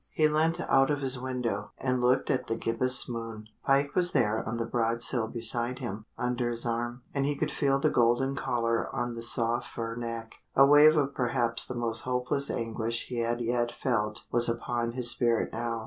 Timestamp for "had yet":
13.19-13.71